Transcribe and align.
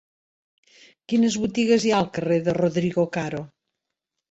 Quines 1.13 1.37
botigues 1.43 1.85
hi 1.89 1.95
ha 1.95 2.01
al 2.05 2.11
carrer 2.17 2.41
de 2.49 2.59
Rodrigo 2.59 3.09
Caro? 3.21 3.45